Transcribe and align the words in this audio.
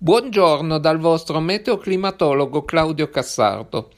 Buongiorno 0.00 0.78
dal 0.78 1.00
vostro 1.00 1.40
meteoclimatologo 1.40 2.62
Claudio 2.62 3.10
Cassardo. 3.10 3.90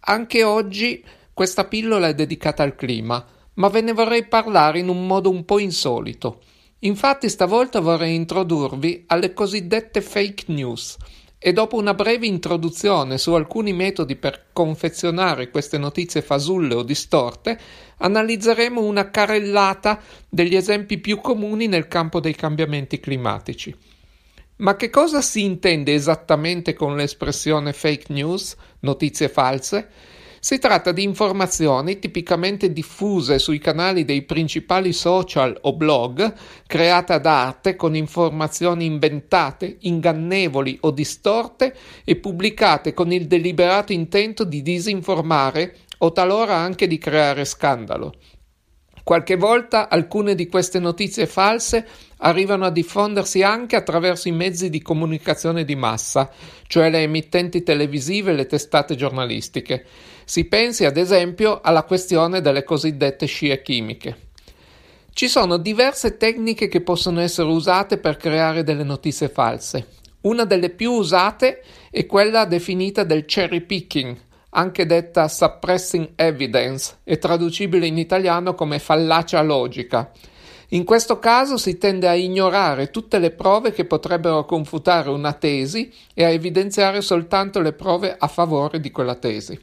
Anche 0.00 0.42
oggi 0.42 1.02
questa 1.32 1.64
pillola 1.64 2.08
è 2.08 2.14
dedicata 2.14 2.62
al 2.62 2.74
clima, 2.74 3.24
ma 3.54 3.68
ve 3.68 3.80
ne 3.80 3.94
vorrei 3.94 4.26
parlare 4.26 4.80
in 4.80 4.88
un 4.88 5.06
modo 5.06 5.30
un 5.30 5.46
po' 5.46 5.58
insolito. 5.58 6.42
Infatti 6.80 7.30
stavolta 7.30 7.80
vorrei 7.80 8.14
introdurvi 8.14 9.04
alle 9.06 9.32
cosiddette 9.32 10.02
fake 10.02 10.52
news 10.52 10.98
e 11.38 11.54
dopo 11.54 11.76
una 11.76 11.94
breve 11.94 12.26
introduzione 12.26 13.16
su 13.16 13.32
alcuni 13.32 13.72
metodi 13.72 14.16
per 14.16 14.48
confezionare 14.52 15.48
queste 15.48 15.78
notizie 15.78 16.20
fasulle 16.20 16.74
o 16.74 16.82
distorte, 16.82 17.58
analizzeremo 17.96 18.78
una 18.78 19.08
carrellata 19.08 20.02
degli 20.28 20.54
esempi 20.54 20.98
più 20.98 21.18
comuni 21.22 21.66
nel 21.66 21.88
campo 21.88 22.20
dei 22.20 22.34
cambiamenti 22.34 23.00
climatici. 23.00 23.74
Ma 24.56 24.76
che 24.76 24.88
cosa 24.88 25.20
si 25.20 25.42
intende 25.42 25.94
esattamente 25.94 26.74
con 26.74 26.94
l'espressione 26.94 27.72
fake 27.72 28.12
news, 28.12 28.54
notizie 28.80 29.28
false? 29.28 29.88
Si 30.38 30.60
tratta 30.60 30.92
di 30.92 31.02
informazioni 31.02 31.98
tipicamente 31.98 32.72
diffuse 32.72 33.40
sui 33.40 33.58
canali 33.58 34.04
dei 34.04 34.22
principali 34.22 34.92
social 34.92 35.58
o 35.62 35.74
blog, 35.74 36.32
create 36.68 37.14
ad 37.14 37.26
arte 37.26 37.74
con 37.74 37.96
informazioni 37.96 38.84
inventate, 38.84 39.78
ingannevoli 39.80 40.78
o 40.82 40.92
distorte 40.92 41.74
e 42.04 42.14
pubblicate 42.14 42.94
con 42.94 43.10
il 43.10 43.26
deliberato 43.26 43.92
intento 43.92 44.44
di 44.44 44.62
disinformare 44.62 45.78
o 45.98 46.12
talora 46.12 46.54
anche 46.54 46.86
di 46.86 46.98
creare 46.98 47.44
scandalo. 47.44 48.14
Qualche 49.04 49.36
volta 49.36 49.90
alcune 49.90 50.34
di 50.34 50.48
queste 50.48 50.78
notizie 50.78 51.26
false 51.26 51.86
arrivano 52.20 52.64
a 52.64 52.70
diffondersi 52.70 53.42
anche 53.42 53.76
attraverso 53.76 54.28
i 54.28 54.32
mezzi 54.32 54.70
di 54.70 54.80
comunicazione 54.80 55.66
di 55.66 55.76
massa, 55.76 56.30
cioè 56.66 56.88
le 56.88 57.02
emittenti 57.02 57.62
televisive 57.62 58.30
e 58.30 58.34
le 58.34 58.46
testate 58.46 58.94
giornalistiche. 58.94 59.84
Si 60.24 60.46
pensi 60.46 60.86
ad 60.86 60.96
esempio 60.96 61.60
alla 61.60 61.82
questione 61.82 62.40
delle 62.40 62.64
cosiddette 62.64 63.26
scie 63.26 63.60
chimiche. 63.60 64.16
Ci 65.12 65.28
sono 65.28 65.58
diverse 65.58 66.16
tecniche 66.16 66.68
che 66.68 66.80
possono 66.80 67.20
essere 67.20 67.50
usate 67.50 67.98
per 67.98 68.16
creare 68.16 68.62
delle 68.62 68.84
notizie 68.84 69.28
false. 69.28 69.88
Una 70.22 70.46
delle 70.46 70.70
più 70.70 70.92
usate 70.92 71.62
è 71.90 72.06
quella 72.06 72.46
definita 72.46 73.04
del 73.04 73.26
cherry 73.26 73.60
picking, 73.60 74.16
anche 74.54 74.86
detta 74.86 75.28
suppressing 75.28 76.12
evidence 76.16 76.98
e 77.04 77.18
traducibile 77.18 77.86
in 77.86 77.98
italiano 77.98 78.54
come 78.54 78.78
fallacia 78.78 79.42
logica. 79.42 80.10
In 80.68 80.84
questo 80.84 81.18
caso 81.18 81.56
si 81.56 81.76
tende 81.76 82.08
a 82.08 82.14
ignorare 82.14 82.90
tutte 82.90 83.18
le 83.18 83.30
prove 83.30 83.72
che 83.72 83.84
potrebbero 83.84 84.44
confutare 84.44 85.10
una 85.10 85.32
tesi 85.32 85.92
e 86.14 86.24
a 86.24 86.30
evidenziare 86.30 87.00
soltanto 87.00 87.60
le 87.60 87.72
prove 87.72 88.14
a 88.18 88.26
favore 88.26 88.80
di 88.80 88.90
quella 88.90 89.14
tesi. 89.14 89.58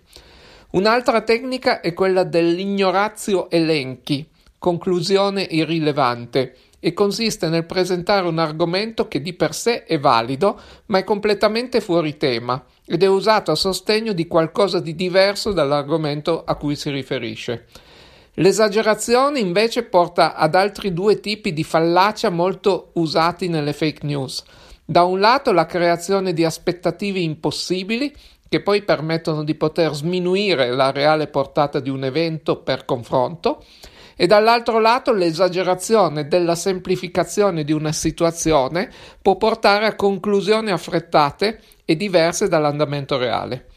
Un'altra 0.72 1.22
tecnica 1.22 1.81
è 1.81 1.94
quella 1.94 2.23
dell'ignoratio 2.23 3.50
elenchi, 3.50 4.25
conclusione 4.58 5.42
irrilevante, 5.42 6.56
e 6.84 6.94
consiste 6.94 7.47
nel 7.47 7.66
presentare 7.66 8.28
un 8.28 8.39
argomento 8.39 9.08
che 9.08 9.22
di 9.22 9.34
per 9.34 9.53
sé 9.53 9.84
è 9.84 10.00
valido, 10.00 10.59
ma 10.88 10.97
è 10.97 11.03
completamente 11.03 11.80
fuori 11.80 12.17
tema 12.17 12.64
ed 12.92 13.03
è 13.03 13.08
usato 13.08 13.52
a 13.52 13.56
sostegno 13.56 14.11
di 14.11 14.28
qualcosa 14.28 14.81
di 14.81 14.95
diverso 14.95 15.53
dall'argomento 15.53 16.44
a 16.44 16.56
cui 16.56 16.75
si 16.75 16.89
riferisce. 16.89 17.67
L'esagerazione 18.34 19.39
invece 19.39 19.84
porta 19.84 20.36
ad 20.36 20.56
altri 20.56 20.92
due 20.92 21.22
tipi 21.22 21.53
di 21.53 21.64
fallacia 21.64 22.30
molto 22.30 22.89
usati 22.95 23.47
nelle 23.47 23.72
fake 23.72 24.06
news. 24.06 24.44
Da 24.84 25.03
un 25.03 25.22
lato 25.22 25.53
la 25.53 25.66
creazione 25.66 26.34
di 26.34 26.44
aspettative 26.44 27.19
impossibili 27.19 28.14
che 28.50 28.62
poi 28.62 28.81
permettono 28.81 29.45
di 29.45 29.56
poter 29.56 29.94
sminuire 29.94 30.72
la 30.72 30.92
reale 30.92 31.28
portata 31.28 31.80
di 31.80 31.89
un 31.89 32.03
evento 32.03 32.57
per 32.57 32.84
confronto, 32.84 33.63
e 34.21 34.27
dall'altro 34.27 34.77
lato 34.77 35.13
l'esagerazione 35.13 36.27
della 36.27 36.53
semplificazione 36.53 37.63
di 37.63 37.71
una 37.71 37.91
situazione 37.91 38.87
può 39.19 39.35
portare 39.35 39.87
a 39.87 39.95
conclusioni 39.95 40.69
affrettate 40.69 41.59
e 41.85 41.95
diverse 41.95 42.47
dall'andamento 42.47 43.17
reale. 43.17 43.69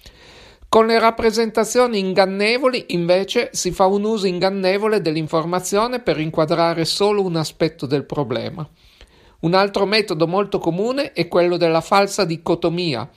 Con 0.69 0.85
le 0.85 0.99
rappresentazioni 0.99 1.99
ingannevoli, 1.99 2.85
invece, 2.89 3.49
si 3.55 3.71
fa 3.71 3.87
un 3.87 4.05
uso 4.05 4.27
ingannevole 4.27 5.01
dell'informazione 5.01 6.01
per 6.01 6.21
inquadrare 6.21 6.85
solo 6.85 7.23
un 7.23 7.37
aspetto 7.37 7.87
del 7.87 8.05
problema. 8.05 8.69
Un 9.41 9.55
altro 9.55 9.87
metodo 9.87 10.27
molto 10.27 10.59
comune 10.59 11.13
è 11.15 11.27
quello 11.27 11.57
della 11.57 11.81
falsa 11.81 12.27
dicotomia, 12.27 13.09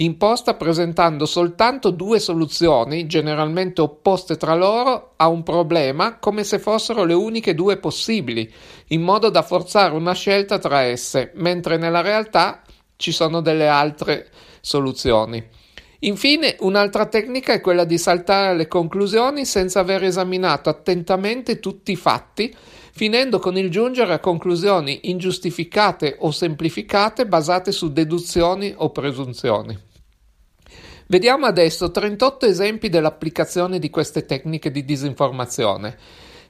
imposta 0.00 0.54
presentando 0.54 1.26
soltanto 1.26 1.90
due 1.90 2.18
soluzioni, 2.18 3.06
generalmente 3.06 3.80
opposte 3.82 4.36
tra 4.36 4.54
loro, 4.54 5.12
a 5.16 5.28
un 5.28 5.42
problema 5.42 6.18
come 6.18 6.42
se 6.42 6.58
fossero 6.58 7.04
le 7.04 7.12
uniche 7.12 7.54
due 7.54 7.76
possibili, 7.76 8.50
in 8.88 9.02
modo 9.02 9.28
da 9.28 9.42
forzare 9.42 9.94
una 9.94 10.14
scelta 10.14 10.58
tra 10.58 10.82
esse, 10.82 11.32
mentre 11.34 11.76
nella 11.76 12.00
realtà 12.00 12.62
ci 12.96 13.12
sono 13.12 13.40
delle 13.40 13.68
altre 13.68 14.28
soluzioni. 14.60 15.42
Infine, 16.02 16.56
un'altra 16.60 17.04
tecnica 17.04 17.52
è 17.52 17.60
quella 17.60 17.84
di 17.84 17.98
saltare 17.98 18.48
alle 18.48 18.68
conclusioni 18.68 19.44
senza 19.44 19.80
aver 19.80 20.04
esaminato 20.04 20.70
attentamente 20.70 21.60
tutti 21.60 21.92
i 21.92 21.96
fatti, 21.96 22.54
finendo 22.92 23.38
con 23.38 23.58
il 23.58 23.70
giungere 23.70 24.14
a 24.14 24.18
conclusioni 24.18 25.00
ingiustificate 25.04 26.16
o 26.20 26.30
semplificate 26.30 27.26
basate 27.26 27.70
su 27.70 27.92
deduzioni 27.92 28.72
o 28.74 28.90
presunzioni. 28.90 29.88
Vediamo 31.10 31.46
adesso 31.46 31.90
38 31.90 32.46
esempi 32.46 32.88
dell'applicazione 32.88 33.80
di 33.80 33.90
queste 33.90 34.26
tecniche 34.26 34.70
di 34.70 34.84
disinformazione. 34.84 35.98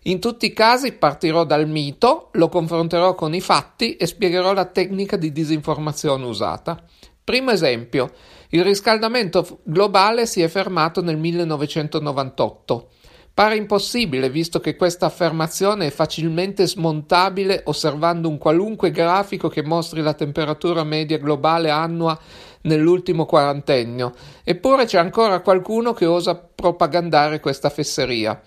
In 0.03 0.21
tutti 0.21 0.45
i 0.45 0.53
casi 0.53 0.93
partirò 0.93 1.45
dal 1.45 1.67
mito, 1.67 2.29
lo 2.33 2.51
confronterò 2.51 3.15
con 3.15 3.33
i 3.33 3.41
fatti 3.41 3.97
e 3.97 4.05
spiegherò 4.05 4.53
la 4.53 4.67
tecnica 4.67 5.17
di 5.17 5.33
disinformazione 5.33 6.27
usata. 6.27 6.79
Primo 7.25 7.53
esempio, 7.53 8.13
il 8.51 8.63
riscaldamento 8.63 9.61
globale 9.63 10.27
si 10.27 10.43
è 10.43 10.49
fermato 10.49 11.01
nel 11.01 11.17
1998. 11.17 12.89
Pare 13.33 13.57
impossibile, 13.57 14.29
visto 14.29 14.61
che 14.61 14.77
questa 14.77 15.07
affermazione 15.07 15.87
è 15.87 15.91
facilmente 15.91 16.67
smontabile 16.67 17.63
osservando 17.65 18.29
un 18.29 18.37
qualunque 18.37 18.91
grafico 18.91 19.49
che 19.49 19.63
mostri 19.63 20.03
la 20.03 20.13
temperatura 20.13 20.85
media 20.85 21.17
globale 21.17 21.71
annua 21.71 22.19
nell'ultimo 22.63 23.27
quarantennio, 23.27 24.13
eppure 24.45 24.85
c'è 24.85 24.99
ancora 24.99 25.41
qualcuno 25.41 25.93
che 25.93 26.07
osa 26.07 26.35
propagandare 26.37 27.41
questa 27.41 27.71
fesseria. 27.71 28.41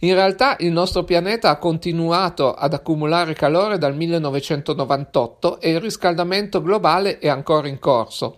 In 0.00 0.12
realtà 0.14 0.56
il 0.60 0.72
nostro 0.72 1.04
pianeta 1.04 1.48
ha 1.48 1.56
continuato 1.56 2.52
ad 2.52 2.74
accumulare 2.74 3.32
calore 3.32 3.78
dal 3.78 3.96
1998 3.96 5.58
e 5.58 5.70
il 5.70 5.80
riscaldamento 5.80 6.60
globale 6.60 7.18
è 7.18 7.28
ancora 7.28 7.66
in 7.66 7.78
corso. 7.78 8.36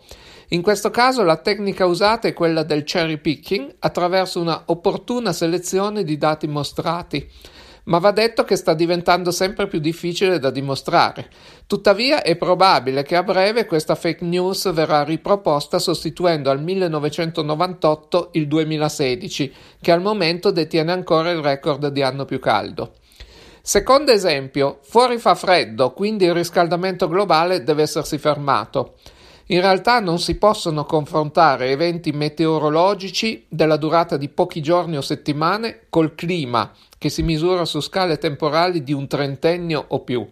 In 0.51 0.63
questo 0.63 0.91
caso 0.91 1.25
la 1.25 1.37
tecnica 1.37 1.85
usata 1.85 2.29
è 2.29 2.33
quella 2.33 2.63
del 2.63 2.85
cherry 2.85 3.19
picking 3.19 3.75
attraverso 3.81 4.41
una 4.41 4.63
opportuna 4.67 5.33
selezione 5.33 6.05
di 6.05 6.17
dati 6.17 6.47
mostrati 6.47 7.29
ma 7.89 7.99
va 7.99 8.11
detto 8.11 8.45
che 8.45 8.57
sta 8.57 8.75
diventando 8.75 9.31
sempre 9.31 9.67
più 9.67 9.81
difficile 9.81 10.39
da 10.39 10.51
dimostrare. 10.51 11.29
Tuttavia 11.67 12.23
è 12.23 12.37
probabile 12.37 13.03
che 13.03 13.17
a 13.17 13.23
breve 13.23 13.67
questa 13.67 13.95
fake 13.95 14.25
news 14.25 14.73
verrà 14.73 15.05
riproposta 15.05 15.79
sostituendo 15.79 16.51
al 16.51 16.63
1998 16.63 18.29
il 18.33 18.47
2016, 18.47 19.53
che 19.81 19.91
al 19.91 20.03
momento 20.03 20.51
detiene 20.51 20.93
ancora 20.93 21.31
il 21.31 21.41
record 21.41 21.89
di 21.89 22.03
anno 22.03 22.25
più 22.25 22.39
caldo. 22.39 22.93
Secondo 23.63 24.13
esempio, 24.13 24.79
fuori 24.83 25.19
fa 25.19 25.35
freddo, 25.35 25.93
quindi 25.93 26.25
il 26.25 26.35
riscaldamento 26.35 27.09
globale 27.09 27.63
deve 27.63 27.83
essersi 27.83 28.17
fermato. 28.17 28.95
In 29.51 29.63
realtà 29.63 29.99
non 30.01 30.19
si 30.19 30.35
possono 30.35 30.85
confrontare 30.85 31.71
eventi 31.71 32.13
meteorologici 32.13 33.47
della 33.49 33.79
durata 33.79 34.19
di 34.19 34.29
pochi 34.29 34.61
giorni 34.61 34.99
o 34.99 35.01
settimane 35.01 35.87
col 35.89 36.15
clima, 36.15 36.71
che 36.99 37.09
si 37.09 37.23
misura 37.23 37.65
su 37.65 37.81
scale 37.81 38.19
temporali 38.19 38.83
di 38.83 38.93
un 38.93 39.07
trentennio 39.07 39.83
o 39.89 40.01
più. 40.01 40.29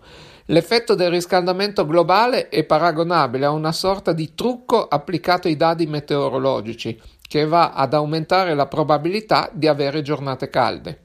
L'effetto 0.47 0.95
del 0.95 1.09
riscaldamento 1.09 1.87
globale 1.87 2.51
è 2.51 2.65
paragonabile 2.65 3.47
a 3.47 3.53
una 3.53 3.73
sorta 3.73 4.13
di 4.13 4.35
trucco 4.35 4.87
applicato 4.87 5.49
ai 5.49 5.57
dati 5.57 5.87
meteorologici, 5.87 7.01
che 7.27 7.47
va 7.47 7.73
ad 7.73 7.95
aumentare 7.95 8.55
la 8.55 8.67
probabilità 8.67 9.49
di 9.51 9.67
avere 9.67 10.03
giornate 10.03 10.51
calde. 10.51 11.01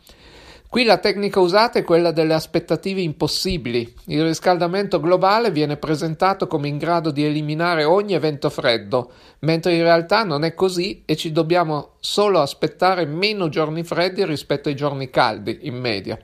Qui 0.71 0.85
la 0.85 0.99
tecnica 0.99 1.41
usata 1.41 1.79
è 1.79 1.83
quella 1.83 2.11
delle 2.11 2.33
aspettative 2.33 3.01
impossibili. 3.01 3.93
Il 4.05 4.23
riscaldamento 4.23 5.01
globale 5.01 5.51
viene 5.51 5.75
presentato 5.75 6.47
come 6.47 6.69
in 6.69 6.77
grado 6.77 7.11
di 7.11 7.25
eliminare 7.25 7.83
ogni 7.83 8.13
evento 8.13 8.49
freddo, 8.49 9.11
mentre 9.39 9.73
in 9.73 9.81
realtà 9.81 10.23
non 10.23 10.45
è 10.45 10.53
così 10.53 11.03
e 11.05 11.17
ci 11.17 11.33
dobbiamo 11.33 11.95
solo 11.99 12.39
aspettare 12.39 13.05
meno 13.05 13.49
giorni 13.49 13.83
freddi 13.83 14.23
rispetto 14.23 14.69
ai 14.69 14.75
giorni 14.75 15.09
caldi 15.09 15.59
in 15.63 15.75
media. 15.75 16.17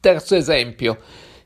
Terzo 0.00 0.34
esempio. 0.34 0.96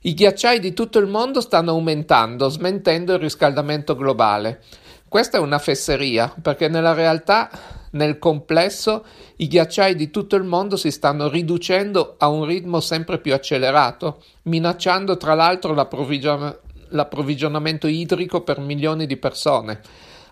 I 0.03 0.15
ghiacciai 0.15 0.61
di 0.61 0.75
tutto 0.75 1.01
il 1.01 1.09
mondo 1.09 1.41
stanno 1.41 1.73
aumentando, 1.73 2.49
smentendo 2.49 3.15
il 3.15 3.19
riscaldamento 3.19 3.97
globale. 3.97 4.63
Questa 5.09 5.39
è 5.39 5.41
una 5.41 5.59
fesseria, 5.59 6.33
perché 6.41 6.69
nella 6.69 6.93
realtà, 6.93 7.51
nel 7.91 8.19
complesso, 8.19 9.05
i 9.37 9.49
ghiacciai 9.49 9.95
di 9.95 10.11
tutto 10.11 10.37
il 10.37 10.45
mondo 10.45 10.77
si 10.77 10.91
stanno 10.91 11.29
riducendo 11.29 12.15
a 12.19 12.29
un 12.29 12.45
ritmo 12.45 12.81
sempre 12.81 13.19
più 13.19 13.35
accelerato, 13.35 14.23
minacciando 14.43 15.17
tra 15.17 15.35
l'altro 15.35 15.75
l'approvvigion- 15.75 16.59
l'approvvigionamento 16.91 17.87
idrico 17.87 18.43
per 18.43 18.61
milioni 18.61 19.07
di 19.07 19.17
persone. 19.17 19.81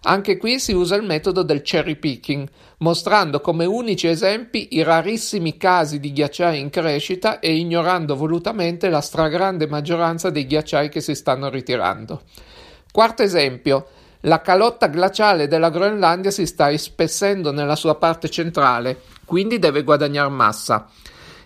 Anche 0.06 0.36
qui 0.36 0.58
si 0.58 0.72
usa 0.72 0.96
il 0.96 1.02
metodo 1.02 1.42
del 1.42 1.62
cherry 1.62 1.96
picking, 1.96 2.46
mostrando 2.78 3.40
come 3.40 3.64
unici 3.64 4.06
esempi 4.06 4.68
i 4.72 4.82
rarissimi 4.82 5.56
casi 5.56 5.98
di 5.98 6.12
ghiacciai 6.12 6.60
in 6.60 6.68
crescita 6.68 7.38
e 7.38 7.54
ignorando 7.54 8.14
volutamente 8.14 8.90
la 8.90 9.00
stragrande 9.00 9.66
maggioranza 9.66 10.28
dei 10.28 10.46
ghiacciai 10.46 10.90
che 10.90 11.00
si 11.00 11.14
stanno 11.14 11.48
ritirando. 11.48 12.20
Quarto 12.92 13.22
esempio. 13.22 13.86
La 14.26 14.40
calotta 14.40 14.86
glaciale 14.86 15.48
della 15.48 15.68
Groenlandia 15.68 16.30
si 16.30 16.46
sta 16.46 16.70
ispessendo 16.70 17.52
nella 17.52 17.76
sua 17.76 17.96
parte 17.96 18.30
centrale, 18.30 19.02
quindi 19.26 19.58
deve 19.58 19.82
guadagnare 19.82 20.30
massa. 20.30 20.88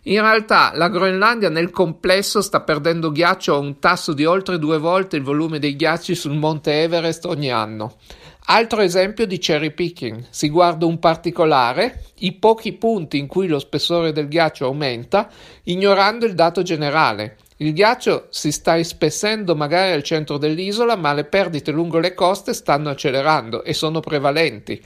In 0.05 0.21
realtà 0.21 0.71
la 0.75 0.89
Groenlandia 0.89 1.49
nel 1.49 1.71
complesso 1.71 2.41
sta 2.41 2.61
perdendo 2.61 3.11
ghiaccio 3.11 3.53
a 3.53 3.59
un 3.59 3.81
tasso 3.81 4.13
di 4.13 4.25
oltre 4.25 4.61
due 4.61 4.79
volte 4.79 5.17
il 5.17 5.25
volume 5.25 5.59
dei 5.59 5.75
ghiacci 5.75 6.15
sul 6.15 6.37
monte 6.37 6.83
Everest 6.83 7.25
ogni 7.25 7.51
anno. 7.51 7.97
Altro 8.47 8.81
esempio 8.81 9.27
di 9.27 9.39
cherry 9.39 9.73
picking. 9.73 10.27
Si 10.31 10.49
guarda 10.49 10.87
un 10.87 11.01
particolare, 11.01 12.05
i 12.21 12.35
pochi 12.35 12.75
punti 12.75 13.19
in 13.19 13.27
cui 13.27 13.49
lo 13.49 13.59
spessore 13.59 14.13
del 14.13 14.29
ghiaccio 14.29 14.67
aumenta, 14.67 15.29
ignorando 15.65 16.27
il 16.27 16.35
dato 16.35 16.63
generale. 16.63 17.39
Il 17.61 17.73
ghiaccio 17.73 18.29
si 18.31 18.53
sta 18.53 18.77
ispessendo 18.77 19.57
magari 19.57 19.93
al 19.93 20.05
centro 20.05 20.39
dell'isola, 20.39 20.95
ma 20.95 21.13
le 21.13 21.25
perdite 21.25 21.73
lungo 21.73 21.99
le 21.99 22.15
coste 22.15 22.55
stanno 22.55 22.91
accelerando 22.91 23.65
e 23.65 23.75
sono 23.75 23.99
prevalenti. 23.99 24.81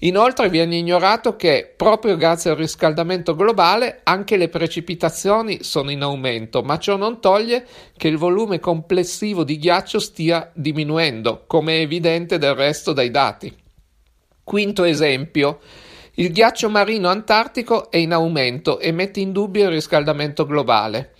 Inoltre 0.00 0.50
viene 0.50 0.76
ignorato 0.76 1.36
che, 1.36 1.72
proprio 1.74 2.16
grazie 2.16 2.50
al 2.50 2.56
riscaldamento 2.56 3.34
globale, 3.34 4.00
anche 4.02 4.36
le 4.36 4.50
precipitazioni 4.50 5.62
sono 5.62 5.90
in 5.90 6.02
aumento, 6.02 6.62
ma 6.62 6.78
ciò 6.78 6.96
non 6.96 7.20
toglie 7.20 7.66
che 7.96 8.08
il 8.08 8.18
volume 8.18 8.60
complessivo 8.60 9.42
di 9.42 9.58
ghiaccio 9.58 9.98
stia 9.98 10.50
diminuendo, 10.54 11.44
come 11.46 11.78
è 11.78 11.80
evidente 11.80 12.36
del 12.36 12.54
resto 12.54 12.92
dai 12.92 13.10
dati. 13.10 13.54
Quinto 14.44 14.84
esempio. 14.84 15.60
Il 16.14 16.32
ghiaccio 16.32 16.68
marino 16.68 17.08
antartico 17.08 17.90
è 17.90 17.96
in 17.96 18.12
aumento 18.12 18.78
e 18.78 18.92
mette 18.92 19.20
in 19.20 19.32
dubbio 19.32 19.64
il 19.64 19.70
riscaldamento 19.70 20.44
globale. 20.44 21.14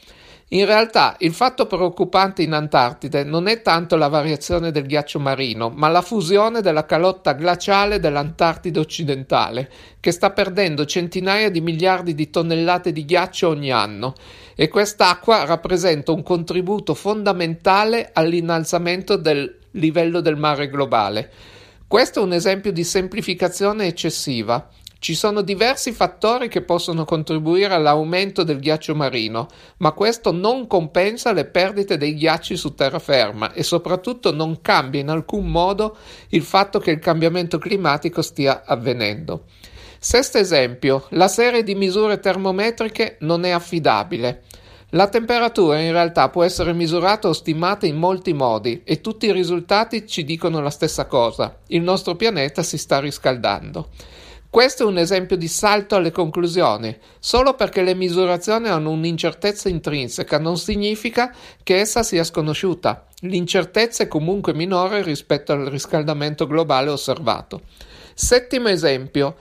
In 0.53 0.67
realtà 0.67 1.15
il 1.21 1.33
fatto 1.33 1.67
preoccupante 1.67 2.43
in 2.43 2.53
Antartide 2.53 3.23
non 3.23 3.47
è 3.47 3.63
tanto 3.63 3.95
la 3.95 4.09
variazione 4.09 4.73
del 4.73 4.85
ghiaccio 4.85 5.21
marino, 5.21 5.71
ma 5.71 5.87
la 5.87 6.03
fusione 6.03 6.61
della 6.61 6.87
calotta 6.87 7.35
glaciale 7.35 8.01
dell'Antartide 8.01 8.81
occidentale, 8.81 9.71
che 10.01 10.11
sta 10.11 10.31
perdendo 10.31 10.87
centinaia 10.87 11.51
di 11.51 11.61
miliardi 11.61 12.17
di 12.17 12.31
tonnellate 12.31 12.91
di 12.91 13.05
ghiaccio 13.05 13.49
ogni 13.49 13.71
anno, 13.71 14.15
e 14.57 14.67
quest'acqua 14.67 15.45
rappresenta 15.45 16.11
un 16.11 16.25
contributo 16.25 16.95
fondamentale 16.95 18.11
all'innalzamento 18.13 19.15
del 19.15 19.57
livello 19.73 20.21
del 20.21 20.37
mare 20.37 20.69
globale. 20.69 21.31
Questo 21.87 22.19
è 22.19 22.23
un 22.25 22.33
esempio 22.33 22.73
di 22.73 22.83
semplificazione 22.83 23.87
eccessiva. 23.87 24.69
Ci 25.01 25.15
sono 25.15 25.41
diversi 25.41 25.93
fattori 25.93 26.49
che 26.49 26.61
possono 26.61 27.07
contribuire 27.07 27.73
all'aumento 27.73 28.43
del 28.43 28.61
ghiaccio 28.61 28.95
marino, 28.95 29.47
ma 29.79 29.93
questo 29.93 30.31
non 30.31 30.67
compensa 30.67 31.33
le 31.33 31.47
perdite 31.47 31.97
dei 31.97 32.15
ghiacci 32.15 32.55
su 32.55 32.75
terraferma 32.75 33.55
e 33.55 33.63
soprattutto 33.63 34.31
non 34.31 34.61
cambia 34.61 35.01
in 35.01 35.09
alcun 35.09 35.47
modo 35.47 35.97
il 36.29 36.43
fatto 36.43 36.79
che 36.81 36.91
il 36.91 36.99
cambiamento 36.99 37.57
climatico 37.57 38.21
stia 38.21 38.63
avvenendo. 38.67 39.45
Sesto 39.99 40.37
esempio, 40.37 41.07
la 41.13 41.29
serie 41.29 41.63
di 41.63 41.75
misure 41.75 42.21
termometriche 42.21 43.17
non 43.21 43.47
è 43.47 43.51
affidabile. 43.51 44.43
La 44.91 45.09
temperatura 45.09 45.79
in 45.79 45.93
realtà 45.93 46.29
può 46.29 46.45
essere 46.45 46.75
misurata 46.75 47.27
o 47.27 47.33
stimata 47.33 47.87
in 47.87 47.97
molti 47.97 48.35
modi 48.35 48.83
e 48.85 49.01
tutti 49.01 49.25
i 49.25 49.33
risultati 49.33 50.07
ci 50.07 50.25
dicono 50.25 50.61
la 50.61 50.69
stessa 50.69 51.07
cosa. 51.07 51.57
Il 51.69 51.81
nostro 51.81 52.17
pianeta 52.17 52.63
si 52.63 52.77
sta 52.77 53.01
riscaldando. 53.01 53.89
Questo 54.51 54.83
è 54.83 54.87
un 54.87 54.99
esempio 54.99 55.37
di 55.37 55.47
salto 55.47 55.95
alle 55.95 56.11
conclusioni. 56.11 56.99
Solo 57.21 57.55
perché 57.55 57.83
le 57.83 57.95
misurazioni 57.95 58.67
hanno 58.67 58.91
un'incertezza 58.91 59.69
intrinseca 59.69 60.41
non 60.41 60.59
significa 60.59 61.33
che 61.63 61.79
essa 61.79 62.03
sia 62.03 62.25
sconosciuta. 62.25 63.07
L'incertezza 63.21 64.03
è 64.03 64.09
comunque 64.09 64.53
minore 64.53 65.05
rispetto 65.05 65.53
al 65.53 65.67
riscaldamento 65.67 66.49
globale 66.49 66.91
osservato. 66.91 67.61
Settimo 68.13 68.67
esempio. 68.67 69.37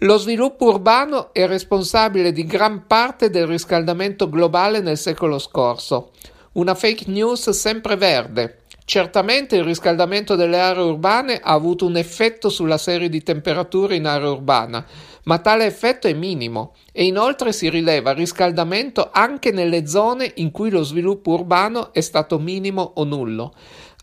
Lo 0.00 0.18
sviluppo 0.18 0.66
urbano 0.66 1.32
è 1.32 1.46
responsabile 1.46 2.30
di 2.30 2.44
gran 2.44 2.86
parte 2.86 3.30
del 3.30 3.46
riscaldamento 3.46 4.28
globale 4.28 4.80
nel 4.80 4.98
secolo 4.98 5.38
scorso. 5.38 6.10
Una 6.52 6.74
fake 6.74 7.04
news 7.06 7.48
sempre 7.48 7.96
verde, 7.96 8.59
Certamente 8.90 9.54
il 9.54 9.62
riscaldamento 9.62 10.34
delle 10.34 10.58
aree 10.58 10.82
urbane 10.82 11.38
ha 11.40 11.52
avuto 11.52 11.86
un 11.86 11.96
effetto 11.96 12.48
sulla 12.48 12.76
serie 12.76 13.08
di 13.08 13.22
temperature 13.22 13.94
in 13.94 14.04
area 14.04 14.32
urbana, 14.32 14.84
ma 15.26 15.38
tale 15.38 15.64
effetto 15.64 16.08
è 16.08 16.12
minimo 16.12 16.74
e 16.90 17.04
inoltre 17.04 17.52
si 17.52 17.70
rileva 17.70 18.10
riscaldamento 18.12 19.10
anche 19.12 19.52
nelle 19.52 19.86
zone 19.86 20.32
in 20.38 20.50
cui 20.50 20.70
lo 20.70 20.82
sviluppo 20.82 21.30
urbano 21.34 21.92
è 21.92 22.00
stato 22.00 22.40
minimo 22.40 22.94
o 22.96 23.04
nullo. 23.04 23.54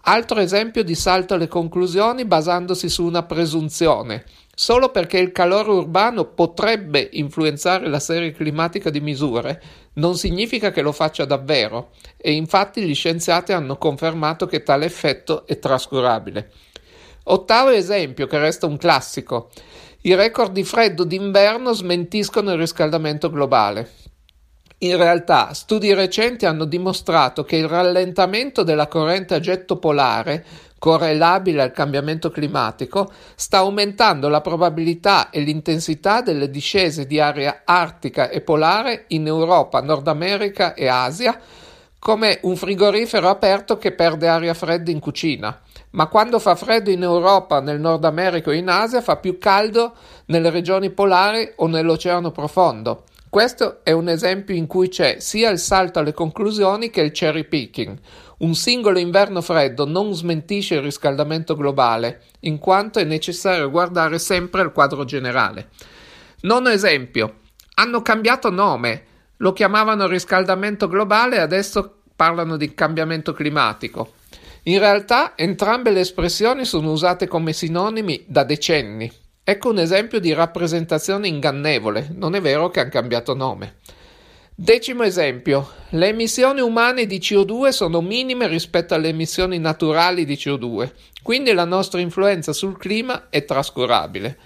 Altro 0.10 0.40
esempio 0.40 0.86
di 0.86 0.96
salto 0.96 1.34
alle 1.34 1.50
conclusioni 1.50 2.24
basandosi 2.24 2.88
su 2.88 3.04
una 3.04 3.24
presunzione. 3.24 4.24
Solo 4.56 4.90
perché 4.90 5.18
il 5.18 5.34
calore 5.34 5.70
urbano 5.70 6.24
potrebbe 6.24 7.10
influenzare 7.12 7.90
la 7.90 8.00
serie 8.00 8.32
climatica 8.32 8.90
di 8.90 9.02
misure, 9.02 9.62
non 9.96 10.16
significa 10.16 10.72
che 10.72 10.82
lo 10.82 10.94
faccia 10.94 11.26
davvero, 11.26 11.90
e 12.16 12.32
infatti 12.32 12.84
gli 12.84 12.96
scienziati 12.96 13.52
hanno 13.52 13.78
confermato 13.78 14.46
che 14.46 14.64
tale 14.64 14.86
effetto 14.86 15.46
è 15.46 15.60
trascurabile. 15.60 16.52
Ottavo 17.24 17.72
esempio, 17.72 18.28
che 18.28 18.40
resta 18.40 18.66
un 18.66 18.78
classico. 18.78 19.50
I 20.04 20.16
record 20.16 20.54
di 20.54 20.64
freddo 20.64 21.04
d'inverno 21.04 21.74
smentiscono 21.74 22.54
il 22.54 22.60
riscaldamento 22.60 23.30
globale. 23.30 23.92
In 24.80 24.96
realtà, 24.96 25.56
studi 25.56 25.92
recenti 25.96 26.46
hanno 26.46 26.66
dimostrato 26.66 27.44
che 27.44 27.56
il 27.56 27.68
rallentamento 27.68 28.62
della 28.62 28.88
corrente 28.88 29.34
a 29.34 29.40
getto 29.40 29.78
polare 29.78 30.46
correlabile 30.78 31.64
al 31.64 31.72
cambiamento 31.72 32.30
climatico, 32.30 33.12
sta 33.34 33.58
aumentando 33.58 34.30
la 34.30 34.42
probabilità 34.42 35.32
e 35.32 35.40
l'intensità 35.40 36.22
delle 36.22 36.52
discese 36.52 37.08
di 37.08 37.20
aria 37.20 37.62
artica 37.66 38.30
e 38.30 38.42
polare 38.42 39.06
in 39.08 39.26
Europa, 39.26 39.82
Nord 39.82 40.08
America 40.08 40.76
e 40.76 40.88
Asia, 40.88 41.40
come 41.98 42.38
un 42.44 42.56
frigorifero 42.56 43.30
aperto 43.30 43.78
che 43.78 43.94
perde 43.94 44.28
aria 44.28 44.54
fredda 44.54 44.92
in 44.92 45.00
cucina. 45.00 45.60
Ma 45.92 46.06
quando 46.06 46.38
fa 46.38 46.54
freddo 46.54 46.92
in 46.92 47.02
Europa, 47.02 47.60
nel 47.62 47.80
Nord 47.80 48.06
America 48.06 48.52
o 48.52 48.54
in 48.54 48.70
Asia, 48.70 49.02
fa 49.02 49.16
più 49.16 49.40
caldo 49.40 49.96
nelle 50.26 50.52
regioni 50.52 50.92
polari 50.92 51.52
o 51.56 51.66
nell'Oceano 51.66 52.30
profondo. 52.30 53.06
Questo 53.38 53.82
è 53.84 53.92
un 53.92 54.10
esempio 54.10 54.56
in 54.56 54.66
cui 54.66 54.90
c'è 54.90 55.18
sia 55.20 55.52
il 55.52 55.60
salto 55.60 56.00
alle 56.00 56.12
conclusioni 56.12 56.90
che 56.90 57.02
il 57.02 57.12
cherry 57.12 57.44
picking. 57.44 57.96
Un 58.40 58.56
singolo 58.56 58.98
inverno 58.98 59.42
freddo 59.42 59.86
non 59.86 60.12
smentisce 60.16 60.74
il 60.74 60.82
riscaldamento 60.82 61.56
globale, 61.56 62.24
in 62.40 62.58
quanto 62.58 62.98
è 62.98 63.04
necessario 63.04 63.70
guardare 63.70 64.18
sempre 64.18 64.62
al 64.62 64.72
quadro 64.72 65.06
generale. 65.06 65.70
Nono 66.42 66.70
esempio. 66.70 67.42
Hanno 67.76 68.02
cambiato 68.02 68.50
nome. 68.50 69.04
Lo 69.38 69.54
chiamavano 69.54 70.08
riscaldamento 70.08 70.88
globale 70.88 71.36
e 71.36 71.42
adesso 71.42 71.98
parlano 72.16 72.58
di 72.58 72.74
cambiamento 72.74 73.34
climatico. 73.34 74.14
In 74.64 74.80
realtà 74.80 75.38
entrambe 75.38 75.92
le 75.92 76.00
espressioni 76.00 76.66
sono 76.66 76.90
usate 76.90 77.28
come 77.28 77.54
sinonimi 77.54 78.26
da 78.28 78.44
decenni. 78.44 79.26
Ecco 79.50 79.70
un 79.70 79.80
esempio 79.80 80.20
di 80.20 80.34
rappresentazione 80.34 81.30
ingannevole, 81.30 82.10
non 82.14 82.36
è 82.36 82.42
vero 82.42 82.70
che 82.70 82.82
hanno 82.82 82.90
cambiato 82.90 83.34
nome. 83.34 83.76
Decimo 84.54 85.04
esempio, 85.04 85.70
le 85.92 86.10
emissioni 86.10 86.60
umane 86.60 87.06
di 87.06 87.20
CO2 87.20 87.70
sono 87.70 88.02
minime 88.02 88.50
rispetto 88.50 88.94
alle 88.94 89.08
emissioni 89.08 89.58
naturali 89.58 90.26
di 90.26 90.34
CO2, 90.34 90.92
quindi 91.24 91.54
la 91.54 91.64
nostra 91.64 92.02
influenza 92.02 92.52
sul 92.52 92.78
clima 92.78 93.30
è 93.30 93.46
trascurabile. 93.46 94.38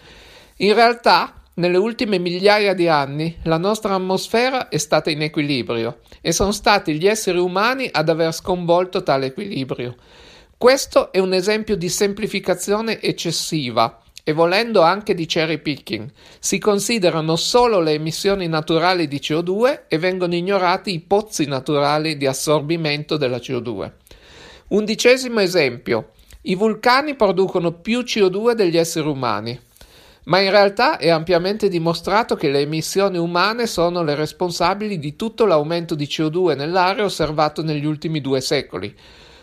In 0.57 0.75
realtà, 0.75 1.33
nelle 1.55 1.77
ultime 1.77 2.19
migliaia 2.19 2.75
di 2.75 2.87
anni, 2.87 3.35
la 3.45 3.57
nostra 3.57 3.95
atmosfera 3.95 4.69
è 4.69 4.77
stata 4.77 5.09
in 5.09 5.23
equilibrio 5.23 6.01
e 6.21 6.31
sono 6.31 6.51
stati 6.51 6.93
gli 6.93 7.07
esseri 7.07 7.39
umani 7.39 7.89
ad 7.91 8.07
aver 8.07 8.31
sconvolto 8.35 9.01
tale 9.01 9.25
equilibrio. 9.25 9.95
Questo 10.55 11.11
è 11.11 11.17
un 11.17 11.33
esempio 11.33 11.75
di 11.75 11.89
semplificazione 11.89 13.01
eccessiva 13.01 14.00
e 14.23 14.33
volendo 14.33 14.81
anche 14.81 15.13
di 15.13 15.25
cherry 15.25 15.59
picking. 15.59 16.09
Si 16.39 16.59
considerano 16.59 17.35
solo 17.35 17.79
le 17.79 17.93
emissioni 17.93 18.47
naturali 18.47 19.07
di 19.07 19.17
CO2 19.17 19.83
e 19.87 19.97
vengono 19.97 20.35
ignorati 20.35 20.93
i 20.93 20.99
pozzi 20.99 21.45
naturali 21.45 22.17
di 22.17 22.27
assorbimento 22.27 23.17
della 23.17 23.37
CO2. 23.37 23.91
Undicesimo 24.69 25.39
esempio. 25.39 26.11
I 26.43 26.55
vulcani 26.55 27.15
producono 27.15 27.73
più 27.73 27.99
CO2 27.99 28.53
degli 28.53 28.77
esseri 28.77 29.07
umani, 29.07 29.59
ma 30.25 30.39
in 30.39 30.49
realtà 30.49 30.97
è 30.97 31.09
ampiamente 31.09 31.67
dimostrato 31.67 32.35
che 32.35 32.49
le 32.49 32.59
emissioni 32.59 33.17
umane 33.17 33.67
sono 33.67 34.03
le 34.03 34.15
responsabili 34.15 34.97
di 34.97 35.15
tutto 35.15 35.45
l'aumento 35.45 35.93
di 35.93 36.05
CO2 36.05 36.55
nell'aria 36.55 37.03
osservato 37.03 37.63
negli 37.63 37.85
ultimi 37.85 38.21
due 38.21 38.41
secoli. 38.41 38.95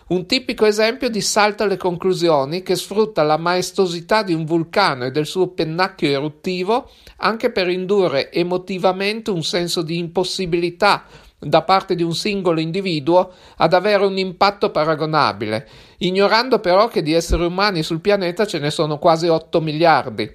Un 0.09 0.25
tipico 0.25 0.65
esempio 0.65 1.07
di 1.07 1.21
salto 1.21 1.61
alle 1.61 1.77
conclusioni 1.77 2.63
che 2.63 2.75
sfrutta 2.75 3.21
la 3.21 3.37
maestosità 3.37 4.23
di 4.23 4.33
un 4.33 4.43
vulcano 4.43 5.05
e 5.05 5.11
del 5.11 5.27
suo 5.27 5.49
pennacchio 5.49 6.09
eruttivo 6.09 6.89
anche 7.17 7.51
per 7.51 7.69
indurre 7.69 8.31
emotivamente 8.31 9.29
un 9.29 9.43
senso 9.43 9.83
di 9.83 9.99
impossibilità 9.99 11.03
da 11.37 11.61
parte 11.61 11.93
di 11.93 12.01
un 12.01 12.15
singolo 12.15 12.59
individuo 12.59 13.31
ad 13.57 13.73
avere 13.73 14.03
un 14.03 14.17
impatto 14.17 14.71
paragonabile, 14.71 15.67
ignorando 15.99 16.57
però 16.57 16.87
che 16.87 17.03
di 17.03 17.13
esseri 17.13 17.45
umani 17.45 17.83
sul 17.83 18.01
pianeta 18.01 18.47
ce 18.47 18.57
ne 18.57 18.71
sono 18.71 18.97
quasi 18.97 19.27
8 19.27 19.61
miliardi. 19.61 20.27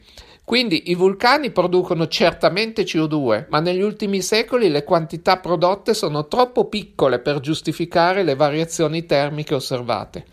Quindi 0.44 0.90
i 0.90 0.94
vulcani 0.94 1.50
producono 1.50 2.06
certamente 2.06 2.82
CO2, 2.82 3.46
ma 3.48 3.60
negli 3.60 3.80
ultimi 3.80 4.20
secoli 4.20 4.68
le 4.68 4.84
quantità 4.84 5.38
prodotte 5.38 5.94
sono 5.94 6.28
troppo 6.28 6.66
piccole 6.66 7.18
per 7.18 7.40
giustificare 7.40 8.22
le 8.22 8.34
variazioni 8.34 9.06
termiche 9.06 9.54
osservate. 9.54 10.26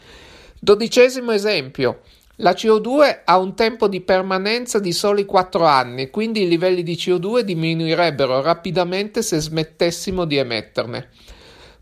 Dodicesimo 0.60 1.32
esempio. 1.32 2.01
La 2.38 2.51
CO2 2.51 3.22
ha 3.24 3.38
un 3.38 3.56
tempo 3.56 3.88
di 3.88 4.01
permanenza 4.01 4.80
di 4.80 4.91
soli 4.91 5.25
4 5.25 5.63
anni, 5.63 6.10
quindi 6.10 6.41
i 6.41 6.48
livelli 6.48 6.84
di 6.84 6.96
CO2 6.96 7.39
diminuirebbero 7.41 8.41
rapidamente 8.41 9.22
se 9.22 9.39
smettessimo 9.39 10.25
di 10.25 10.38
emetterne. 10.38 11.10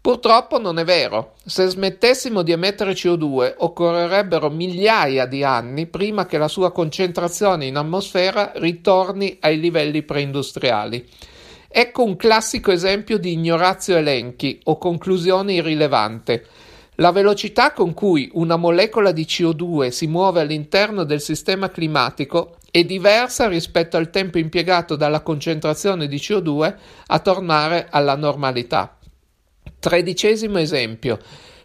Purtroppo 0.01 0.59
non 0.59 0.79
è 0.79 0.85
vero. 0.85 1.33
Se 1.45 1.67
smettessimo 1.67 2.41
di 2.41 2.53
emettere 2.53 2.93
CO2 2.93 3.55
occorrerebbero 3.57 4.49
migliaia 4.49 5.25
di 5.25 5.43
anni 5.43 5.87
prima 5.87 6.25
che 6.25 6.37
la 6.37 6.47
sua 6.47 6.71
concentrazione 6.71 7.65
in 7.65 7.75
atmosfera 7.75 8.53
ritorni 8.55 9.37
ai 9.41 9.59
livelli 9.59 10.03
preindustriali. 10.03 11.05
Ecco 11.67 12.03
un 12.03 12.15
classico 12.15 12.71
esempio 12.71 13.17
di 13.19 13.33
ignorazio 13.33 13.97
elenchi 13.97 14.61
o 14.63 14.77
conclusione 14.77 15.53
irrilevante. 15.53 16.45
La 16.95 17.11
velocità 17.11 17.73
con 17.73 17.93
cui 17.93 18.29
una 18.33 18.55
molecola 18.55 19.11
di 19.11 19.23
CO2 19.23 19.89
si 19.89 20.07
muove 20.07 20.39
all'interno 20.39 21.03
del 21.03 21.21
sistema 21.21 21.69
climatico 21.69 22.55
è 22.71 22.83
diversa 22.85 23.47
rispetto 23.47 23.97
al 23.97 24.09
tempo 24.09 24.37
impiegato 24.37 24.95
dalla 24.95 25.21
concentrazione 25.21 26.07
di 26.07 26.17
CO2 26.17 26.75
a 27.07 27.19
tornare 27.19 27.87
alla 27.89 28.15
normalità. 28.15 28.98
Tredicesimo 29.77 30.57
esempio. 30.57 31.19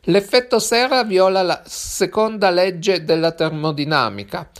L'effetto 0.08 0.58
serra 0.58 1.04
viola 1.04 1.42
la 1.42 1.62
seconda 1.64 2.50
legge 2.50 3.04
della 3.04 3.32
termodinamica. 3.32 4.50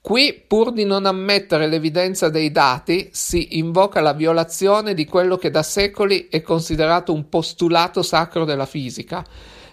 Qui, 0.00 0.44
pur 0.46 0.72
di 0.72 0.84
non 0.84 1.06
ammettere 1.06 1.66
l'evidenza 1.66 2.28
dei 2.28 2.50
dati, 2.50 3.08
si 3.12 3.58
invoca 3.58 4.00
la 4.00 4.12
violazione 4.12 4.92
di 4.92 5.06
quello 5.06 5.36
che 5.36 5.50
da 5.50 5.62
secoli 5.62 6.28
è 6.28 6.42
considerato 6.42 7.12
un 7.12 7.28
postulato 7.28 8.02
sacro 8.02 8.44
della 8.44 8.66
fisica. 8.66 9.24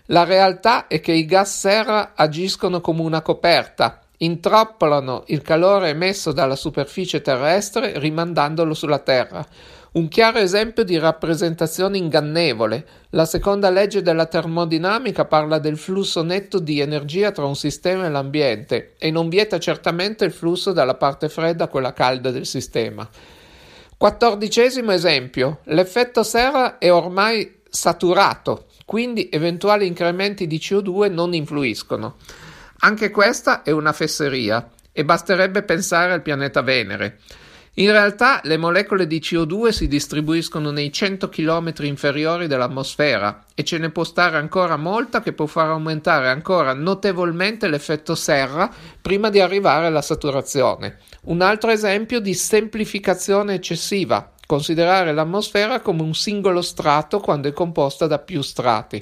La 0.05 0.23
realtà 0.23 0.87
è 0.87 0.99
che 0.99 1.11
i 1.11 1.25
gas 1.25 1.59
serra 1.59 2.13
agiscono 2.15 2.81
come 2.81 3.01
una 3.01 3.21
coperta, 3.21 3.99
intrappolano 4.17 5.23
il 5.27 5.41
calore 5.41 5.89
emesso 5.89 6.31
dalla 6.31 6.55
superficie 6.55 7.21
terrestre 7.21 7.99
rimandandolo 7.99 8.73
sulla 8.73 8.99
Terra. 8.99 9.45
Un 9.93 10.07
chiaro 10.07 10.37
esempio 10.37 10.85
di 10.85 10.97
rappresentazione 10.97 11.97
ingannevole. 11.97 12.85
La 13.09 13.25
seconda 13.25 13.69
legge 13.69 14.01
della 14.01 14.25
termodinamica 14.25 15.25
parla 15.25 15.59
del 15.59 15.77
flusso 15.77 16.23
netto 16.23 16.59
di 16.59 16.79
energia 16.79 17.33
tra 17.33 17.43
un 17.43 17.57
sistema 17.57 18.05
e 18.05 18.09
l'ambiente 18.09 18.93
e 18.97 19.11
non 19.11 19.27
vieta 19.27 19.59
certamente 19.59 20.23
il 20.23 20.31
flusso 20.31 20.71
dalla 20.71 20.95
parte 20.95 21.27
fredda 21.27 21.65
a 21.65 21.67
quella 21.67 21.91
calda 21.91 22.31
del 22.31 22.45
sistema. 22.45 23.05
Quattordicesimo 23.97 24.93
esempio. 24.93 25.59
L'effetto 25.65 26.23
serra 26.23 26.77
è 26.77 26.89
ormai 26.89 27.59
saturato, 27.69 28.67
quindi 28.85 29.27
eventuali 29.29 29.85
incrementi 29.87 30.47
di 30.47 30.57
CO2 30.57 31.11
non 31.11 31.33
influiscono. 31.33 32.15
Anche 32.79 33.11
questa 33.11 33.61
è 33.61 33.71
una 33.71 33.91
fesseria 33.91 34.69
e 34.93 35.03
basterebbe 35.03 35.63
pensare 35.63 36.13
al 36.13 36.21
pianeta 36.21 36.61
Venere. 36.61 37.19
In 37.75 37.89
realtà 37.89 38.41
le 38.43 38.57
molecole 38.57 39.07
di 39.07 39.19
CO2 39.19 39.69
si 39.69 39.87
distribuiscono 39.87 40.71
nei 40.71 40.91
100 40.91 41.29
km 41.29 41.73
inferiori 41.83 42.47
dell'atmosfera 42.47 43.45
e 43.55 43.63
ce 43.63 43.77
ne 43.77 43.89
può 43.91 44.03
stare 44.03 44.35
ancora 44.35 44.75
molta 44.75 45.21
che 45.21 45.31
può 45.31 45.45
far 45.45 45.69
aumentare 45.69 46.27
ancora 46.27 46.73
notevolmente 46.73 47.69
l'effetto 47.69 48.13
serra 48.13 48.69
prima 49.01 49.29
di 49.29 49.39
arrivare 49.39 49.85
alla 49.85 50.01
saturazione. 50.01 50.97
Un 51.23 51.39
altro 51.39 51.71
esempio 51.71 52.19
di 52.19 52.33
semplificazione 52.33 53.53
eccessiva, 53.53 54.33
considerare 54.45 55.13
l'atmosfera 55.13 55.79
come 55.79 56.01
un 56.01 56.13
singolo 56.13 56.61
strato 56.61 57.21
quando 57.21 57.47
è 57.47 57.53
composta 57.53 58.05
da 58.05 58.19
più 58.19 58.41
strati. 58.41 59.01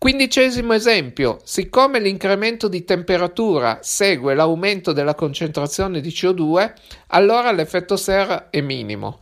Quindicesimo 0.00 0.72
esempio, 0.72 1.40
siccome 1.44 2.00
l'incremento 2.00 2.68
di 2.68 2.84
temperatura 2.84 3.80
segue 3.82 4.32
l'aumento 4.32 4.92
della 4.92 5.14
concentrazione 5.14 6.00
di 6.00 6.08
CO2, 6.08 6.72
allora 7.08 7.52
l'effetto 7.52 7.98
serra 7.98 8.48
è 8.48 8.62
minimo. 8.62 9.18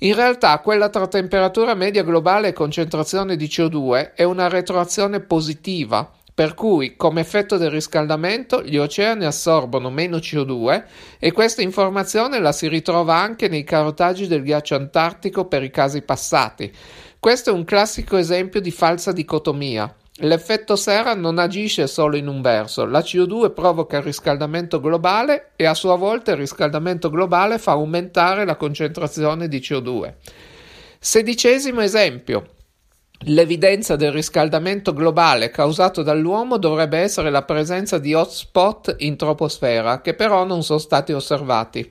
In 0.00 0.14
realtà 0.14 0.58
quella 0.58 0.90
tra 0.90 1.06
temperatura 1.06 1.72
media 1.72 2.02
globale 2.02 2.48
e 2.48 2.52
concentrazione 2.52 3.34
di 3.34 3.46
CO2 3.46 4.12
è 4.12 4.22
una 4.22 4.48
retroazione 4.48 5.20
positiva, 5.20 6.12
per 6.34 6.52
cui 6.52 6.96
come 6.96 7.22
effetto 7.22 7.56
del 7.56 7.70
riscaldamento 7.70 8.62
gli 8.62 8.76
oceani 8.76 9.24
assorbono 9.24 9.88
meno 9.88 10.18
CO2 10.18 10.84
e 11.18 11.32
questa 11.32 11.62
informazione 11.62 12.40
la 12.40 12.52
si 12.52 12.68
ritrova 12.68 13.16
anche 13.16 13.48
nei 13.48 13.64
carotaggi 13.64 14.26
del 14.26 14.42
ghiaccio 14.42 14.74
antartico 14.74 15.46
per 15.46 15.62
i 15.62 15.70
casi 15.70 16.02
passati. 16.02 16.70
Questo 17.18 17.48
è 17.48 17.52
un 17.54 17.64
classico 17.64 18.18
esempio 18.18 18.60
di 18.60 18.70
falsa 18.70 19.12
dicotomia. 19.12 19.94
L'effetto 20.22 20.76
serra 20.76 21.14
non 21.14 21.38
agisce 21.38 21.86
solo 21.86 22.14
in 22.16 22.26
un 22.26 22.42
verso, 22.42 22.84
la 22.84 23.00
CO2 23.00 23.54
provoca 23.54 23.96
il 23.96 24.02
riscaldamento 24.02 24.78
globale 24.78 25.52
e 25.56 25.64
a 25.64 25.72
sua 25.72 25.96
volta 25.96 26.32
il 26.32 26.36
riscaldamento 26.36 27.08
globale 27.08 27.58
fa 27.58 27.72
aumentare 27.72 28.44
la 28.44 28.56
concentrazione 28.56 29.48
di 29.48 29.58
CO2. 29.58 30.14
Sedicesimo 30.98 31.80
esempio. 31.80 32.56
L'evidenza 33.24 33.96
del 33.96 34.12
riscaldamento 34.12 34.92
globale 34.92 35.48
causato 35.48 36.02
dall'uomo 36.02 36.58
dovrebbe 36.58 36.98
essere 36.98 37.30
la 37.30 37.44
presenza 37.44 37.96
di 37.96 38.12
hotspot 38.12 38.96
in 38.98 39.16
troposfera, 39.16 40.02
che 40.02 40.12
però 40.12 40.44
non 40.44 40.62
sono 40.62 40.78
stati 40.78 41.12
osservati. 41.12 41.90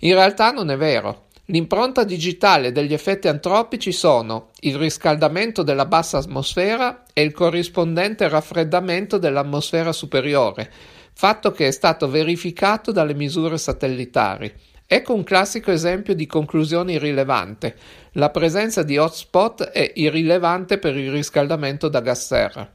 In 0.00 0.12
realtà 0.12 0.50
non 0.50 0.70
è 0.70 0.76
vero. 0.76 1.25
L'impronta 1.46 2.02
digitale 2.02 2.72
degli 2.72 2.92
effetti 2.92 3.28
antropici 3.28 3.92
sono 3.92 4.50
il 4.60 4.76
riscaldamento 4.76 5.62
della 5.62 5.86
bassa 5.86 6.18
atmosfera 6.18 7.04
e 7.12 7.22
il 7.22 7.32
corrispondente 7.32 8.28
raffreddamento 8.28 9.16
dell'atmosfera 9.16 9.92
superiore, 9.92 10.68
fatto 11.12 11.52
che 11.52 11.68
è 11.68 11.70
stato 11.70 12.08
verificato 12.08 12.90
dalle 12.90 13.14
misure 13.14 13.58
satellitari. 13.58 14.52
Ecco 14.88 15.14
un 15.14 15.22
classico 15.22 15.70
esempio 15.70 16.14
di 16.14 16.26
conclusione 16.26 16.94
irrilevante. 16.94 17.76
La 18.12 18.30
presenza 18.30 18.82
di 18.82 18.96
hotspot 18.96 19.64
è 19.64 19.92
irrilevante 19.94 20.78
per 20.78 20.96
il 20.96 21.12
riscaldamento 21.12 21.88
da 21.88 22.00
gas 22.00 22.26
serra. 22.26 22.72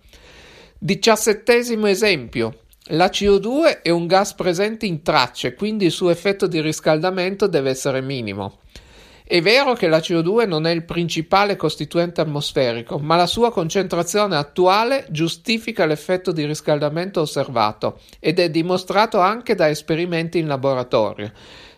Diciassettesimo 0.78 1.88
esempio. 1.88 2.60
La 2.86 3.08
CO2 3.08 3.84
è 3.84 3.90
un 3.90 4.08
gas 4.08 4.34
presente 4.34 4.88
in 4.88 5.04
tracce, 5.04 5.54
quindi 5.54 5.86
il 5.86 5.92
suo 5.92 6.10
effetto 6.10 6.48
di 6.48 6.60
riscaldamento 6.62 7.46
deve 7.46 7.70
essere 7.70 8.02
minimo. 8.02 8.62
È 9.24 9.40
vero 9.40 9.76
che 9.76 9.88
la 9.88 10.00
CO2 10.00 10.48
non 10.48 10.66
è 10.66 10.72
il 10.72 10.84
principale 10.84 11.56
costituente 11.56 12.22
atmosferico, 12.22 12.98
ma 12.98 13.16
la 13.16 13.28
sua 13.28 13.52
concentrazione 13.52 14.36
attuale 14.36 15.06
giustifica 15.10 15.86
l'effetto 15.86 16.32
di 16.32 16.44
riscaldamento 16.44 17.22
osservato 17.22 18.00
ed 18.20 18.40
è 18.40 18.50
dimostrato 18.50 19.20
anche 19.20 19.54
da 19.54 19.70
esperimenti 19.70 20.40
in 20.40 20.48
laboratorio. 20.48 21.32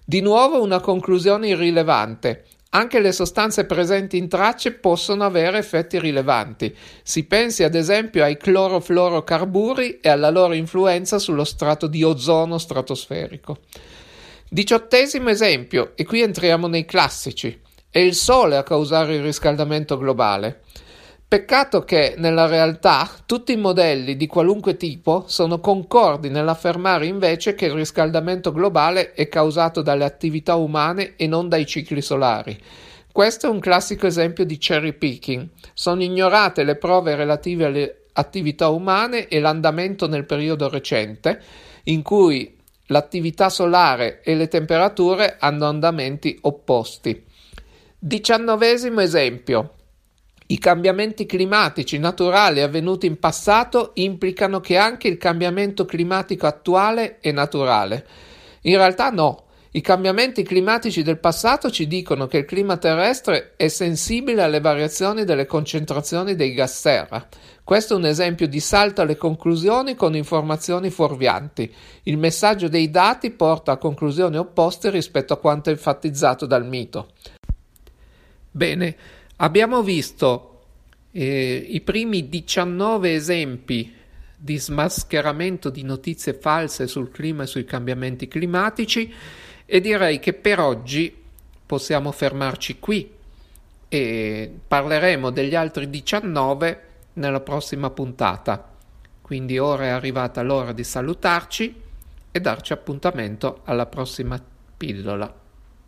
Di 0.05 0.21
nuovo 0.21 0.63
una 0.63 0.79
conclusione 0.79 1.49
irrilevante. 1.49 2.45
Anche 2.75 2.99
le 2.99 3.11
sostanze 3.11 3.65
presenti 3.65 4.17
in 4.17 4.27
tracce 4.27 4.71
possono 4.71 5.23
avere 5.23 5.59
effetti 5.59 5.99
rilevanti. 5.99 6.75
Si 7.03 7.23
pensi 7.25 7.63
ad 7.63 7.75
esempio 7.75 8.23
ai 8.23 8.35
clorofluorocarburi 8.35 9.99
e 9.99 10.09
alla 10.09 10.31
loro 10.31 10.53
influenza 10.53 11.19
sullo 11.19 11.43
strato 11.43 11.85
di 11.85 12.01
ozono 12.01 12.57
stratosferico. 12.57 13.59
Diciottesimo 14.49 15.29
esempio, 15.29 15.91
e 15.93 16.03
qui 16.03 16.21
entriamo 16.21 16.65
nei 16.65 16.85
classici. 16.85 17.61
È 17.91 17.99
il 17.99 18.15
Sole 18.15 18.57
a 18.57 18.63
causare 18.63 19.15
il 19.15 19.21
riscaldamento 19.21 19.95
globale. 19.95 20.61
Peccato 21.33 21.83
che 21.83 22.13
nella 22.17 22.45
realtà 22.45 23.09
tutti 23.25 23.53
i 23.53 23.57
modelli 23.57 24.15
di 24.15 24.27
qualunque 24.27 24.77
tipo 24.77 25.23
sono 25.25 25.59
concordi 25.59 26.29
nell'affermare 26.29 27.07
invece 27.07 27.55
che 27.55 27.65
il 27.65 27.71
riscaldamento 27.71 28.51
globale 28.51 29.13
è 29.13 29.27
causato 29.29 29.81
dalle 29.81 30.03
attività 30.03 30.53
umane 30.53 31.15
e 31.15 31.25
non 31.25 31.49
dai 31.49 31.65
cicli 31.65 32.03
solari. 32.03 32.55
Questo 33.11 33.47
è 33.47 33.49
un 33.49 33.59
classico 33.59 34.05
esempio 34.05 34.45
di 34.45 34.59
cherry 34.59 34.93
picking. 34.93 35.47
Sono 35.73 36.03
ignorate 36.03 36.63
le 36.63 36.75
prove 36.75 37.15
relative 37.15 37.65
alle 37.65 38.03
attività 38.13 38.67
umane 38.69 39.27
e 39.27 39.39
l'andamento 39.39 40.07
nel 40.07 40.25
periodo 40.25 40.69
recente, 40.69 41.41
in 41.85 42.03
cui 42.03 42.55
l'attività 42.89 43.49
solare 43.49 44.21
e 44.21 44.35
le 44.35 44.47
temperature 44.47 45.37
hanno 45.39 45.65
andamenti 45.65 46.37
opposti. 46.41 47.23
Diciannovesimo 47.97 49.01
esempio. 49.01 49.71
I 50.53 50.59
cambiamenti 50.59 51.25
climatici 51.25 51.97
naturali 51.97 52.61
avvenuti 52.61 53.07
in 53.07 53.17
passato 53.17 53.89
implicano 53.95 54.59
che 54.59 54.77
anche 54.77 55.07
il 55.07 55.17
cambiamento 55.17 55.83
climatico 55.83 56.45
attuale 56.45 57.17
è 57.21 57.31
naturale. 57.31 58.05
In 58.61 58.77
realtà 58.77 59.09
no. 59.09 59.45
I 59.71 59.81
cambiamenti 59.81 60.43
climatici 60.43 61.01
del 61.01 61.17
passato 61.17 61.71
ci 61.71 61.87
dicono 61.87 62.27
che 62.27 62.37
il 62.37 62.45
clima 62.45 62.77
terrestre 62.77 63.53
è 63.57 63.67
sensibile 63.67 64.43
alle 64.43 64.59
variazioni 64.59 65.23
delle 65.23 65.47
concentrazioni 65.47 66.35
dei 66.35 66.53
gas 66.53 66.79
serra. 66.79 67.27
Questo 67.63 67.95
è 67.95 67.97
un 67.97 68.05
esempio 68.05 68.47
di 68.47 68.59
salto 68.59 69.01
alle 69.01 69.17
conclusioni 69.17 69.95
con 69.95 70.15
informazioni 70.15 70.91
fuorvianti. 70.91 71.73
Il 72.03 72.19
messaggio 72.19 72.67
dei 72.67 72.91
dati 72.91 73.31
porta 73.31 73.71
a 73.71 73.77
conclusioni 73.77 74.37
opposte 74.37 74.91
rispetto 74.91 75.33
a 75.33 75.39
quanto 75.39 75.71
enfatizzato 75.71 76.45
dal 76.45 76.67
mito. 76.67 77.13
Bene, 78.51 78.95
Abbiamo 79.43 79.83
visto 79.83 80.61
eh, 81.11 81.67
i 81.67 81.81
primi 81.81 82.29
19 82.29 83.13
esempi 83.13 83.93
di 84.37 84.57
smascheramento 84.57 85.69
di 85.69 85.83
notizie 85.83 86.33
false 86.33 86.87
sul 86.87 87.11
clima 87.11 87.43
e 87.43 87.47
sui 87.47 87.65
cambiamenti 87.65 88.29
climatici 88.29 89.13
e 89.65 89.81
direi 89.81 90.19
che 90.19 90.31
per 90.31 90.61
oggi 90.61 91.13
possiamo 91.65 92.13
fermarci 92.13 92.79
qui 92.79 93.11
e 93.89 94.59
parleremo 94.65 95.29
degli 95.29 95.55
altri 95.55 95.89
19 95.89 96.81
nella 97.15 97.41
prossima 97.41 97.89
puntata. 97.89 98.71
Quindi 99.21 99.57
ora 99.57 99.83
è 99.83 99.89
arrivata 99.89 100.41
l'ora 100.41 100.71
di 100.71 100.85
salutarci 100.85 101.81
e 102.31 102.39
darci 102.39 102.71
appuntamento 102.71 103.59
alla 103.65 103.87
prossima 103.87 104.41
pillola. 104.77 105.42